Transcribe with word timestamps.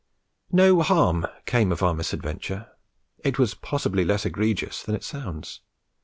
No 0.51 0.81
harm 0.81 1.27
came 1.45 1.71
of 1.71 1.83
our 1.83 1.93
misadventure; 1.93 2.71
it 3.23 3.37
was 3.37 3.53
possibly 3.53 4.03
less 4.03 4.25
egregious 4.25 4.81
than 4.81 4.95
it 4.95 5.03
sounds. 5.03 5.59